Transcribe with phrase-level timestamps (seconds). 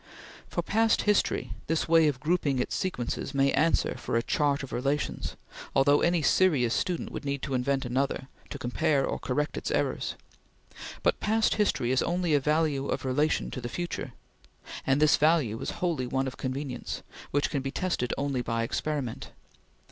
[0.49, 4.73] For past history, this way of grouping its sequences may answer for a chart of
[4.73, 5.35] relations,
[5.75, 10.15] although any serious student would need to invent another, to compare or correct its errors;
[11.03, 14.13] but past history is only a value of relation to the future,
[14.87, 19.29] and this value is wholly one of convenience, which can be tested only by experiment.